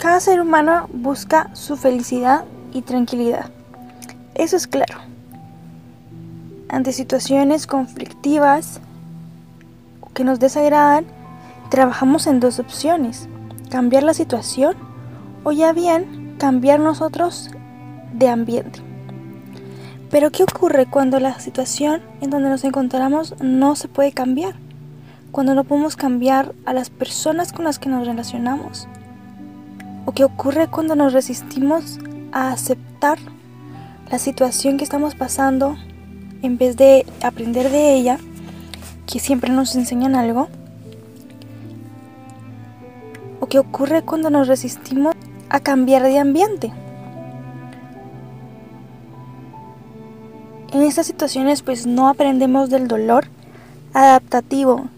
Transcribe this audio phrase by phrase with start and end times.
[0.00, 3.50] Cada ser humano busca su felicidad y tranquilidad.
[4.34, 4.94] Eso es claro.
[6.70, 8.80] Ante situaciones conflictivas
[10.14, 11.04] que nos desagradan,
[11.68, 13.28] trabajamos en dos opciones.
[13.70, 14.74] Cambiar la situación
[15.44, 17.50] o ya bien cambiar nosotros
[18.14, 18.80] de ambiente.
[20.10, 24.54] Pero ¿qué ocurre cuando la situación en donde nos encontramos no se puede cambiar?
[25.30, 28.88] Cuando no podemos cambiar a las personas con las que nos relacionamos.
[30.10, 32.00] ¿O qué ocurre cuando nos resistimos
[32.32, 33.16] a aceptar
[34.10, 35.76] la situación que estamos pasando
[36.42, 38.18] en vez de aprender de ella,
[39.06, 40.48] que siempre nos enseñan algo?
[43.38, 45.14] ¿O qué ocurre cuando nos resistimos
[45.48, 46.72] a cambiar de ambiente?
[50.72, 53.28] En estas situaciones pues no aprendemos del dolor
[53.94, 54.88] adaptativo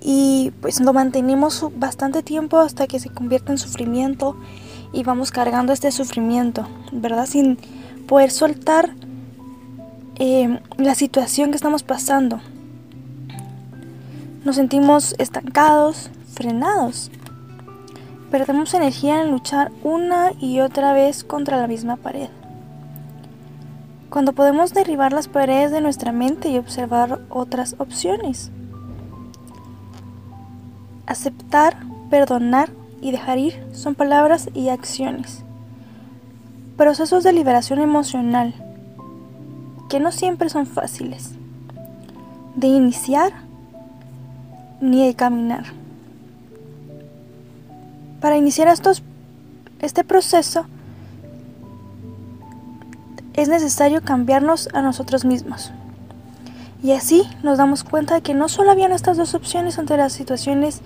[0.00, 4.36] y pues lo mantenemos bastante tiempo hasta que se convierte en sufrimiento
[4.92, 7.26] y vamos cargando este sufrimiento, ¿verdad?
[7.26, 7.58] Sin
[8.06, 8.94] poder soltar
[10.16, 12.40] eh, la situación que estamos pasando.
[14.44, 17.10] Nos sentimos estancados, frenados.
[18.30, 22.28] Perdemos energía en luchar una y otra vez contra la misma pared.
[24.08, 28.50] Cuando podemos derribar las paredes de nuestra mente y observar otras opciones.
[31.06, 31.76] Aceptar,
[32.10, 35.42] perdonar y dejar ir son palabras y acciones.
[36.76, 38.54] Procesos de liberación emocional
[39.88, 41.32] que no siempre son fáciles
[42.56, 43.32] de iniciar
[44.80, 45.64] ni de caminar.
[48.20, 48.68] Para iniciar
[49.80, 50.66] este proceso
[53.34, 55.70] es necesario cambiarnos a nosotros mismos.
[56.82, 60.12] Y así nos damos cuenta de que no solo habían estas dos opciones ante las
[60.12, 60.80] situaciones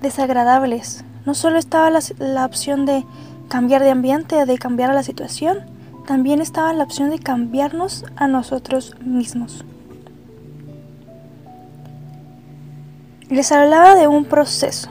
[0.00, 3.04] desagradables, no solo estaba la, la opción de
[3.48, 5.58] cambiar de ambiente, de cambiar a la situación,
[6.06, 9.64] también estaba la opción de cambiarnos a nosotros mismos.
[13.28, 14.88] Les hablaba de un proceso.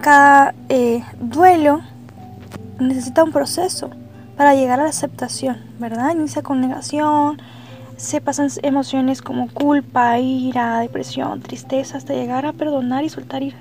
[0.00, 1.82] Cada eh, duelo
[2.78, 3.90] necesita un proceso
[4.38, 6.12] para llegar a la aceptación, ¿verdad?
[6.12, 7.42] Inicia con negación,
[7.98, 13.56] se pasan emociones como culpa, ira, depresión, tristeza, hasta llegar a perdonar y soltar ir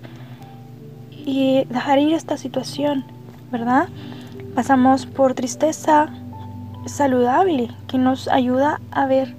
[1.25, 3.03] y dejar ir esta situación,
[3.51, 3.89] ¿verdad?
[4.55, 6.07] Pasamos por tristeza
[6.85, 9.35] saludable que nos ayuda a ver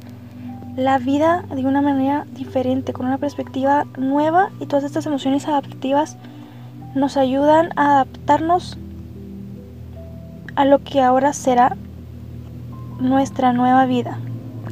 [0.77, 6.17] la vida de una manera diferente, con una perspectiva nueva y todas estas emociones adaptativas
[6.95, 8.77] nos ayudan a adaptarnos
[10.57, 11.77] a lo que ahora será
[13.01, 14.19] nuestra nueva vida,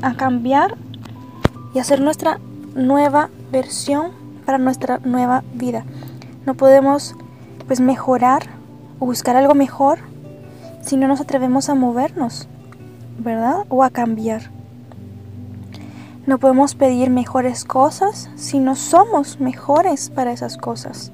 [0.02, 0.76] a cambiar
[1.74, 2.38] y hacer nuestra
[2.74, 4.10] nueva versión
[4.44, 5.84] para nuestra nueva vida.
[6.46, 7.14] No podemos
[7.66, 8.44] pues mejorar
[8.98, 9.98] o buscar algo mejor
[10.82, 12.48] si no nos atrevemos a movernos,
[13.18, 13.64] ¿verdad?
[13.68, 14.50] O a cambiar.
[16.26, 21.12] No podemos pedir mejores cosas si no somos mejores para esas cosas.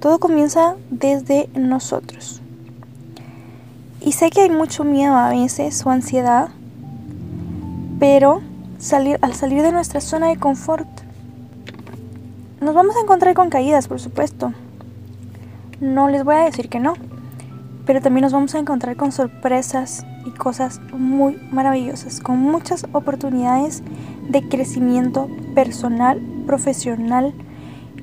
[0.00, 2.40] Todo comienza desde nosotros.
[4.00, 6.48] Y sé que hay mucho miedo a veces o ansiedad,
[8.00, 8.40] pero
[8.78, 10.88] salir, al salir de nuestra zona de confort,
[12.60, 14.52] nos vamos a encontrar con caídas, por supuesto.
[15.80, 16.94] No les voy a decir que no,
[17.86, 23.82] pero también nos vamos a encontrar con sorpresas y cosas muy maravillosas, con muchas oportunidades
[24.28, 27.34] de crecimiento personal, profesional,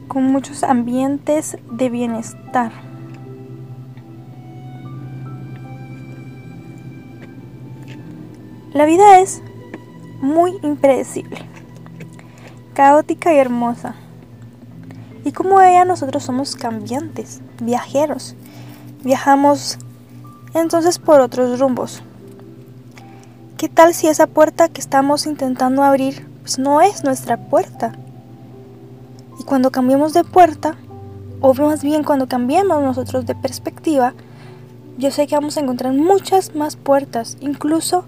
[0.07, 2.71] con muchos ambientes de bienestar.
[8.73, 9.41] La vida es
[10.21, 11.39] muy impredecible,
[12.73, 13.95] caótica y hermosa.
[15.23, 18.35] Y como ella, nosotros somos cambiantes, viajeros.
[19.03, 19.77] Viajamos
[20.53, 22.01] entonces por otros rumbos.
[23.57, 27.93] ¿Qué tal si esa puerta que estamos intentando abrir pues no es nuestra puerta?
[29.39, 30.77] Y cuando cambiemos de puerta,
[31.41, 34.13] o más bien cuando cambiemos nosotros de perspectiva,
[34.97, 38.05] yo sé que vamos a encontrar muchas más puertas, incluso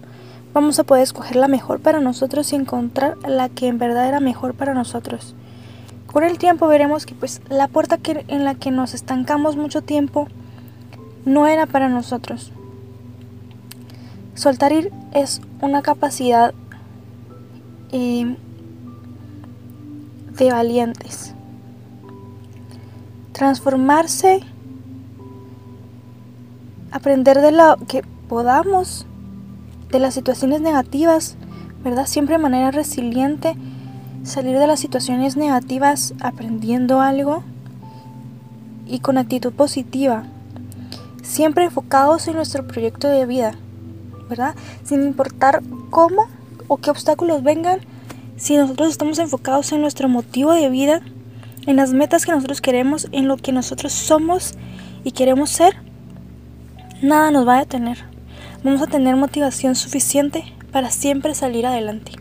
[0.59, 4.19] vamos a poder escoger la mejor para nosotros y encontrar la que en verdad era
[4.19, 5.33] mejor para nosotros.
[6.05, 9.81] Con el tiempo veremos que pues la puerta que, en la que nos estancamos mucho
[9.81, 10.27] tiempo
[11.23, 12.51] no era para nosotros.
[14.35, 16.53] Soltar ir es una capacidad
[17.93, 18.35] eh,
[20.37, 21.33] de valientes.
[23.31, 24.41] Transformarse,
[26.91, 29.05] aprender de lo que podamos
[29.91, 31.35] de las situaciones negativas,
[31.83, 32.05] ¿verdad?
[32.05, 33.55] Siempre de manera resiliente,
[34.23, 37.43] salir de las situaciones negativas aprendiendo algo
[38.87, 40.23] y con actitud positiva,
[41.21, 43.53] siempre enfocados en nuestro proyecto de vida,
[44.29, 44.55] ¿verdad?
[44.83, 46.27] Sin importar cómo
[46.67, 47.79] o qué obstáculos vengan,
[48.37, 51.01] si nosotros estamos enfocados en nuestro motivo de vida,
[51.65, 54.53] en las metas que nosotros queremos, en lo que nosotros somos
[55.03, 55.75] y queremos ser,
[57.01, 58.08] nada nos va a detener.
[58.61, 62.11] Vamos a tener motivación suficiente para siempre salir adelante.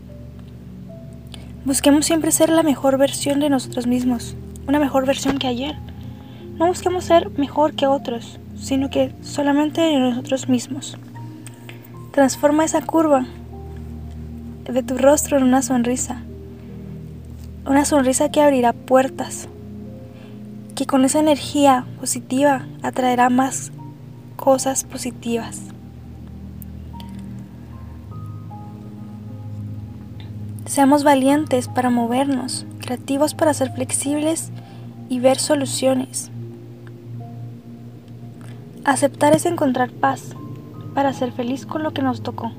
[1.65, 5.75] Busquemos siempre ser la mejor versión de nosotros mismos, una mejor versión que ayer.
[6.57, 10.97] No busquemos ser mejor que otros, sino que solamente de nosotros mismos.
[12.13, 13.25] Transforma esa curva
[14.63, 16.21] de tu rostro en una sonrisa.
[17.65, 19.49] Una sonrisa que abrirá puertas,
[20.73, 23.73] que con esa energía positiva atraerá más
[24.37, 25.63] cosas positivas.
[30.79, 34.49] Seamos valientes para movernos, creativos para ser flexibles
[35.09, 36.31] y ver soluciones.
[38.85, 40.37] Aceptar es encontrar paz
[40.95, 42.53] para ser feliz con lo que nos tocó.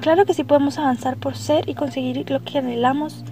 [0.00, 3.24] Claro que sí podemos avanzar por ser y conseguir lo que anhelamos,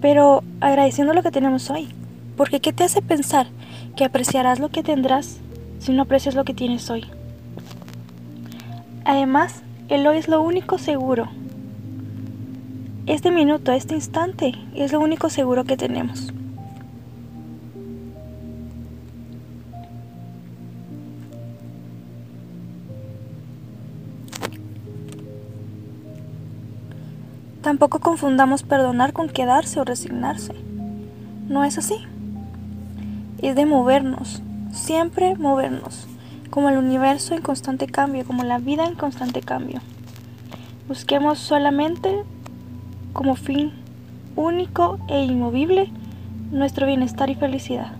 [0.00, 1.88] pero agradeciendo lo que tenemos hoy.
[2.36, 3.48] Porque ¿qué te hace pensar
[3.96, 5.40] que apreciarás lo que tendrás
[5.80, 7.04] si no aprecias lo que tienes hoy?
[9.04, 11.28] Además, el hoy es lo único seguro.
[13.06, 16.32] Este minuto, este instante, es lo único seguro que tenemos.
[27.60, 30.54] Tampoco confundamos perdonar con quedarse o resignarse.
[31.46, 31.96] No es así.
[33.42, 34.42] Es de movernos,
[34.72, 36.06] siempre movernos,
[36.48, 39.82] como el universo en constante cambio, como la vida en constante cambio.
[40.88, 42.24] Busquemos solamente
[43.14, 43.72] como fin
[44.36, 45.90] único e inmovible
[46.50, 47.92] nuestro bienestar y felicidad.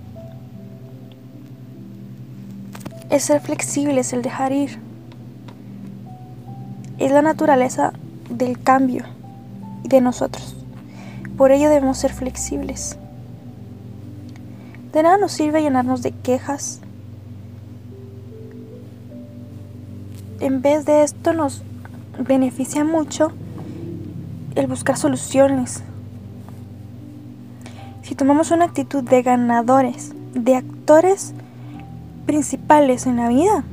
[3.08, 4.78] Es ser flexible, es el dejar ir.
[6.98, 7.92] Es la naturaleza
[8.28, 9.04] del cambio
[9.84, 10.56] de nosotros.
[11.38, 12.98] Por ello debemos ser flexibles.
[14.92, 16.80] De nada nos sirve llenarnos de quejas.
[20.40, 21.62] En vez de esto nos
[22.18, 23.32] beneficia mucho
[24.54, 25.82] el buscar soluciones.
[28.02, 31.32] Si tomamos una actitud de ganadores, de actores
[32.26, 33.64] principales en la vida,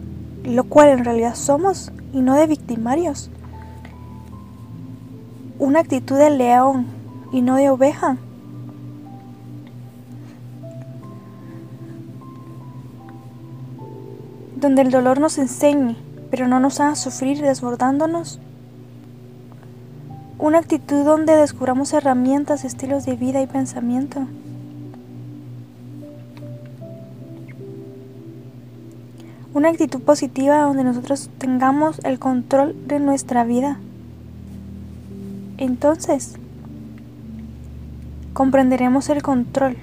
[0.44, 3.30] lo cual en realidad somos, y no de victimarios,
[5.60, 6.88] una actitud de león
[7.32, 8.18] y no de oveja.
[14.56, 15.96] Donde el dolor nos enseñe,
[16.30, 18.40] pero no nos haga sufrir desbordándonos.
[20.42, 24.26] Una actitud donde descubramos herramientas, estilos de vida y pensamiento.
[29.54, 33.78] Una actitud positiva donde nosotros tengamos el control de nuestra vida.
[35.60, 36.34] Entonces,
[38.34, 39.78] comprenderemos el control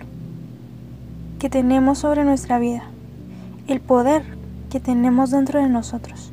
[1.39, 2.83] que tenemos sobre nuestra vida,
[3.69, 4.25] el poder
[4.71, 6.33] que tenemos dentro de nosotros,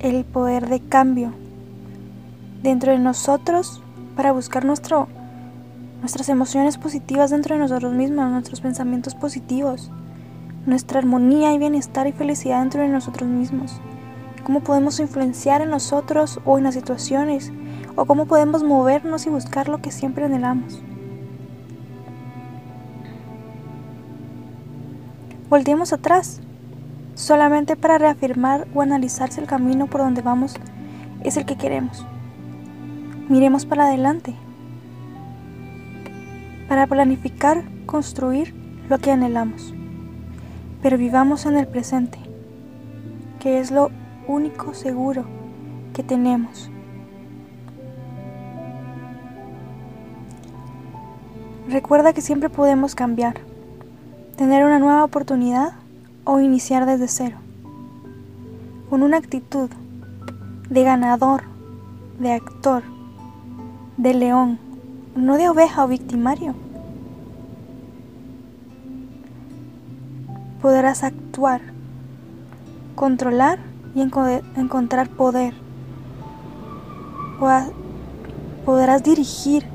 [0.00, 1.43] el poder de cambio
[2.64, 3.80] dentro de nosotros
[4.16, 5.06] para buscar nuestro,
[6.00, 9.92] nuestras emociones positivas dentro de nosotros mismos, nuestros pensamientos positivos,
[10.66, 13.80] nuestra armonía y bienestar y felicidad dentro de nosotros mismos
[14.44, 17.50] cómo podemos influenciar en nosotros o en las situaciones,
[17.96, 20.80] o cómo podemos movernos y buscar lo que siempre anhelamos.
[25.48, 26.40] Volteemos atrás,
[27.14, 30.54] solamente para reafirmar o analizar si el camino por donde vamos
[31.22, 32.04] es el que queremos.
[33.28, 34.34] Miremos para adelante,
[36.68, 38.54] para planificar, construir
[38.90, 39.72] lo que anhelamos,
[40.82, 42.18] pero vivamos en el presente,
[43.40, 43.90] que es lo
[44.26, 45.24] único seguro
[45.94, 46.70] que tenemos.
[51.66, 53.36] Recuerda que siempre podemos cambiar,
[54.36, 55.72] tener una nueva oportunidad
[56.24, 57.38] o iniciar desde cero,
[58.90, 59.70] con una actitud
[60.68, 61.44] de ganador,
[62.18, 62.82] de actor,
[63.96, 64.58] de león,
[65.14, 66.54] no de oveja o victimario.
[70.60, 71.60] Podrás actuar,
[72.94, 73.58] controlar
[73.94, 75.54] y encontrar poder.
[78.64, 79.66] Podrás dirigir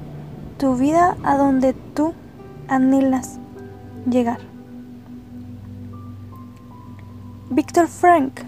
[0.58, 2.14] tu vida a donde tú
[2.68, 3.40] anhelas
[4.10, 4.40] llegar.
[7.52, 8.42] Víctor Frank,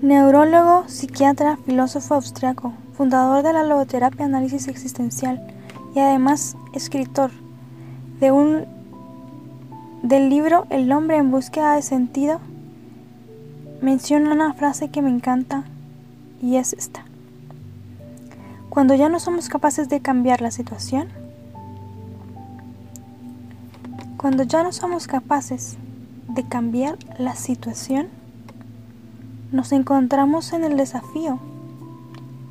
[0.00, 5.40] neurólogo, psiquiatra, filósofo austriaco, fundador de la logoterapia análisis existencial
[5.94, 7.30] y además escritor,
[8.20, 8.64] de un
[10.02, 12.40] del libro El hombre en búsqueda de sentido
[13.82, 15.64] menciona una frase que me encanta
[16.40, 17.04] y es esta.
[18.70, 21.08] Cuando ya no somos capaces de cambiar la situación,
[24.16, 25.76] cuando ya no somos capaces
[26.28, 28.08] de cambiar la situación,
[29.52, 31.38] nos encontramos en el desafío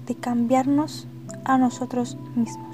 [0.05, 1.07] de cambiarnos
[1.43, 2.64] a nosotros mismos.